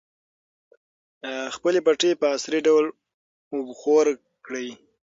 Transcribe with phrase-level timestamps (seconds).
[1.55, 2.85] خپلې پټۍ په عصري ډول
[3.55, 4.05] اوبخور
[4.45, 4.69] کړئ.